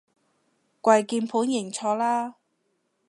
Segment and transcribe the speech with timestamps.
[0.81, 2.33] 跪鍵盤認錯啦